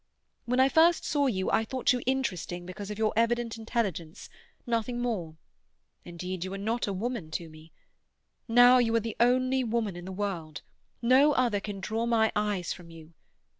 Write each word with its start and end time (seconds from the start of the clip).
When 0.45 0.59
I 0.59 0.67
first 0.67 1.05
saw 1.05 1.27
you, 1.27 1.51
I 1.51 1.63
thought 1.63 1.93
you 1.93 2.01
interesting 2.07 2.65
because 2.65 2.89
of 2.89 2.97
your 2.97 3.13
evident 3.15 3.55
intelligence—nothing 3.59 4.99
more; 4.99 5.35
indeed 6.03 6.43
you 6.43 6.49
were 6.49 6.57
not 6.57 6.87
a 6.87 6.91
woman 6.91 7.29
to 7.29 7.47
me. 7.49 7.71
Now 8.47 8.79
you 8.79 8.95
are 8.95 8.99
the 8.99 9.15
one 9.19 9.69
woman 9.69 9.95
in 9.95 10.05
the 10.05 10.11
world; 10.11 10.63
no 11.03 11.33
other 11.33 11.59
can 11.59 11.79
draw 11.79 12.07
my 12.07 12.31
eyes 12.35 12.73
from 12.73 12.89
you. 12.89 13.13